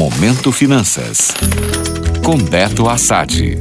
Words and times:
Momento 0.00 0.50
Finanças. 0.50 1.30
Com 2.24 2.38
Beto 2.38 2.88
Assad. 2.88 3.58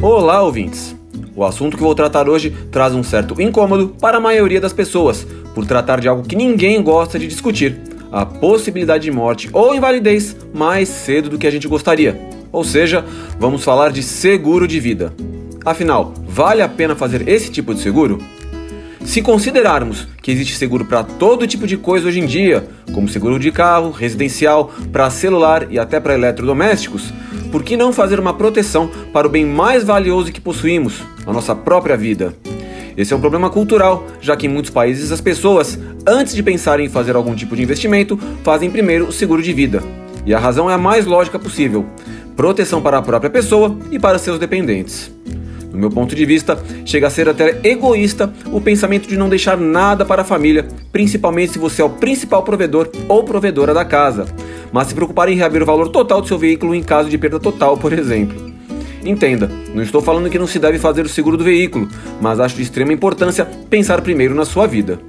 Olá, 0.00 0.40
ouvintes. 0.40 0.96
O 1.36 1.44
assunto 1.44 1.76
que 1.76 1.82
vou 1.82 1.94
tratar 1.94 2.30
hoje 2.30 2.48
traz 2.70 2.94
um 2.94 3.02
certo 3.02 3.38
incômodo 3.42 3.88
para 4.00 4.16
a 4.16 4.20
maioria 4.20 4.58
das 4.58 4.72
pessoas, 4.72 5.26
por 5.54 5.66
tratar 5.66 6.00
de 6.00 6.08
algo 6.08 6.26
que 6.26 6.34
ninguém 6.34 6.82
gosta 6.82 7.18
de 7.18 7.26
discutir: 7.26 7.78
a 8.10 8.24
possibilidade 8.24 9.04
de 9.04 9.10
morte 9.10 9.50
ou 9.52 9.74
invalidez 9.74 10.34
mais 10.54 10.88
cedo 10.88 11.28
do 11.28 11.36
que 11.36 11.46
a 11.46 11.50
gente 11.50 11.68
gostaria. 11.68 12.18
Ou 12.50 12.64
seja, 12.64 13.04
vamos 13.38 13.62
falar 13.62 13.92
de 13.92 14.02
seguro 14.02 14.66
de 14.66 14.80
vida. 14.80 15.12
Afinal, 15.62 16.14
vale 16.26 16.62
a 16.62 16.68
pena 16.70 16.96
fazer 16.96 17.28
esse 17.28 17.50
tipo 17.50 17.74
de 17.74 17.82
seguro? 17.82 18.18
Se 19.04 19.20
considerarmos 19.20 20.06
que 20.22 20.30
existe 20.30 20.56
seguro 20.56 20.84
para 20.84 21.02
todo 21.02 21.46
tipo 21.46 21.66
de 21.66 21.76
coisa 21.76 22.08
hoje 22.08 22.20
em 22.20 22.26
dia, 22.26 22.66
como 22.94 23.08
seguro 23.08 23.38
de 23.38 23.50
carro, 23.50 23.90
residencial, 23.90 24.72
para 24.90 25.10
celular 25.10 25.66
e 25.70 25.78
até 25.78 26.00
para 26.00 26.14
eletrodomésticos, 26.14 27.12
por 27.50 27.62
que 27.62 27.76
não 27.76 27.92
fazer 27.92 28.18
uma 28.18 28.32
proteção 28.32 28.90
para 29.12 29.26
o 29.26 29.30
bem 29.30 29.44
mais 29.44 29.84
valioso 29.84 30.32
que 30.32 30.40
possuímos, 30.40 31.02
a 31.26 31.32
nossa 31.32 31.54
própria 31.54 31.96
vida? 31.96 32.34
Esse 32.96 33.12
é 33.12 33.16
um 33.16 33.20
problema 33.20 33.50
cultural, 33.50 34.06
já 34.20 34.36
que 34.36 34.46
em 34.46 34.50
muitos 34.50 34.70
países 34.70 35.12
as 35.12 35.20
pessoas, 35.20 35.78
antes 36.06 36.34
de 36.34 36.42
pensarem 36.42 36.86
em 36.86 36.90
fazer 36.90 37.16
algum 37.16 37.34
tipo 37.34 37.56
de 37.56 37.62
investimento, 37.62 38.18
fazem 38.42 38.70
primeiro 38.70 39.08
o 39.08 39.12
seguro 39.12 39.42
de 39.42 39.52
vida. 39.52 39.82
E 40.24 40.32
a 40.32 40.38
razão 40.38 40.70
é 40.70 40.74
a 40.74 40.78
mais 40.78 41.04
lógica 41.04 41.38
possível: 41.38 41.84
proteção 42.36 42.80
para 42.80 42.98
a 42.98 43.02
própria 43.02 43.30
pessoa 43.30 43.76
e 43.90 43.98
para 43.98 44.18
seus 44.18 44.38
dependentes. 44.38 45.10
No 45.72 45.78
meu 45.78 45.90
ponto 45.90 46.14
de 46.14 46.24
vista, 46.26 46.62
chega 46.84 47.06
a 47.06 47.10
ser 47.10 47.28
até 47.28 47.58
egoísta 47.64 48.32
o 48.52 48.60
pensamento 48.60 49.08
de 49.08 49.16
não 49.16 49.28
deixar 49.28 49.56
nada 49.56 50.04
para 50.04 50.20
a 50.22 50.24
família, 50.24 50.66
principalmente 50.92 51.52
se 51.52 51.58
você 51.58 51.80
é 51.80 51.84
o 51.84 51.90
principal 51.90 52.42
provedor 52.42 52.90
ou 53.08 53.24
provedora 53.24 53.72
da 53.72 53.84
casa, 53.84 54.26
mas 54.70 54.88
se 54.88 54.94
preocupar 54.94 55.28
em 55.30 55.36
reaver 55.36 55.62
o 55.62 55.66
valor 55.66 55.88
total 55.88 56.20
do 56.20 56.28
seu 56.28 56.38
veículo 56.38 56.74
em 56.74 56.82
caso 56.82 57.08
de 57.08 57.16
perda 57.16 57.40
total, 57.40 57.78
por 57.78 57.92
exemplo. 57.92 58.52
Entenda, 59.04 59.50
não 59.74 59.82
estou 59.82 60.00
falando 60.00 60.30
que 60.30 60.38
não 60.38 60.46
se 60.46 60.58
deve 60.58 60.78
fazer 60.78 61.04
o 61.04 61.08
seguro 61.08 61.36
do 61.36 61.42
veículo, 61.42 61.88
mas 62.20 62.38
acho 62.38 62.54
de 62.54 62.62
extrema 62.62 62.92
importância 62.92 63.44
pensar 63.68 64.00
primeiro 64.00 64.34
na 64.34 64.44
sua 64.44 64.66
vida. 64.66 65.00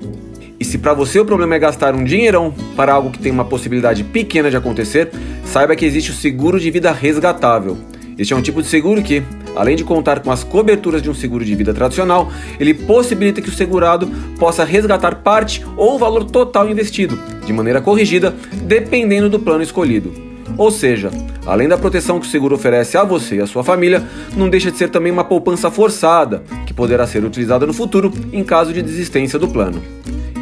E 0.60 0.66
se 0.66 0.78
para 0.78 0.94
você 0.94 1.20
o 1.20 1.26
problema 1.26 1.56
é 1.56 1.60
gastar 1.60 1.94
um 1.94 2.04
dinheirão 2.04 2.54
para 2.76 2.94
algo 2.94 3.12
que 3.12 3.20
tem 3.20 3.32
uma 3.32 3.46
possibilidade 3.46 4.04
pequena 4.04 4.50
de 4.50 4.56
acontecer, 4.56 5.12
saiba 5.44 5.76
que 5.76 5.86
existe 5.86 6.10
o 6.10 6.14
seguro 6.14 6.60
de 6.60 6.72
vida 6.72 6.92
resgatável. 6.92 7.78
Este 8.18 8.34
é 8.34 8.36
um 8.36 8.42
tipo 8.42 8.62
de 8.62 8.68
seguro 8.68 9.02
que, 9.02 9.22
além 9.56 9.76
de 9.76 9.84
contar 9.84 10.20
com 10.20 10.32
as 10.32 10.44
coberturas 10.44 11.02
de 11.02 11.10
um 11.10 11.14
seguro 11.14 11.44
de 11.44 11.56
vida 11.56 11.74
tradicional, 11.74 12.32
ele 12.60 12.74
possibilita 12.74 13.42
que 13.42 13.50
o 13.50 13.54
segurado 13.54 14.08
possa 14.38 14.64
resgatar 14.64 15.16
parte 15.16 15.66
ou 15.76 15.96
o 15.96 16.00
valor 16.00 16.24
total 16.26 16.70
investido, 16.70 17.18
de 17.46 17.54
maneira 17.54 17.82
corrigida, 17.82 18.36
dependendo 18.64 19.30
do 19.30 19.40
plano 19.40 19.64
escolhido. 19.64 20.14
Ou 20.58 20.70
seja, 20.70 21.10
além 21.46 21.68
da 21.68 21.78
proteção 21.78 22.20
que 22.20 22.28
o 22.28 22.30
seguro 22.30 22.56
oferece 22.56 22.98
a 22.98 23.04
você 23.04 23.38
e 23.38 23.42
a 23.42 23.48
sua 23.48 23.64
família, 23.64 24.04
não 24.36 24.50
deixa 24.50 24.72
de 24.72 24.78
ser 24.78 24.90
também 24.90 25.12
uma 25.12 25.24
poupança 25.24 25.72
forçada, 25.72 26.44
que 26.66 26.74
poderá 26.74 27.08
ser 27.08 27.24
utilizada 27.24 27.66
no 27.66 27.74
futuro 27.74 28.12
em 28.32 28.44
caso 28.44 28.72
de 28.72 28.82
desistência 28.82 29.40
do 29.40 29.48
plano. 29.48 29.82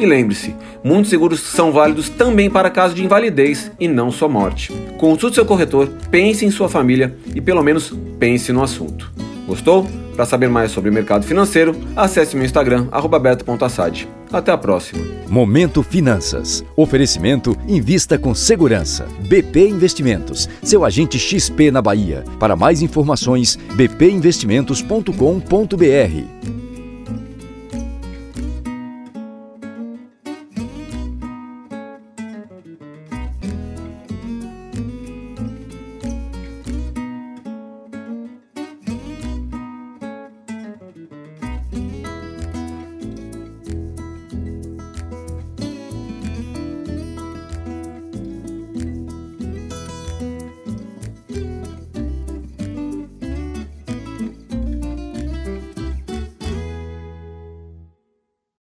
E 0.02 0.06
lembre-se, 0.06 0.54
muitos 0.84 1.12
seguros 1.12 1.40
são 1.42 1.72
válidos 1.72 2.10
também 2.10 2.50
para 2.50 2.72
caso 2.72 2.96
de 2.96 3.06
invalidez 3.06 3.72
e 3.80 3.88
não 3.88 4.12
só 4.12 4.28
morte. 4.28 4.74
Consulte 4.98 5.36
seu 5.36 5.46
corretor, 5.46 5.88
pense 6.10 6.44
em 6.44 6.50
sua 6.50 6.68
família 6.68 7.16
e 7.36 7.40
pelo 7.40 7.62
menos 7.62 7.94
pense 8.18 8.52
no 8.52 8.64
assunto. 8.64 9.12
Gostou? 9.46 9.88
Para 10.16 10.26
saber 10.26 10.50
mais 10.50 10.72
sobre 10.72 10.90
mercado 10.90 11.24
financeiro, 11.24 11.76
acesse 11.96 12.36
meu 12.36 12.46
Instagram, 12.46 12.88
beto.assad. 13.22 14.10
Até 14.34 14.52
a 14.52 14.58
próxima. 14.58 15.06
Momento 15.30 15.84
Finanças. 15.84 16.66
Oferecimento 16.76 17.56
Invista 17.68 18.18
com 18.18 18.34
Segurança. 18.34 19.06
BP 19.28 19.68
Investimentos, 19.68 20.50
seu 20.64 20.84
agente 20.84 21.20
XP 21.20 21.70
na 21.70 21.82
Bahia. 21.82 22.24
Para 22.40 22.56
mais 22.56 22.82
informações, 22.82 23.56
bpinvestimentos.com.br. 23.76 26.61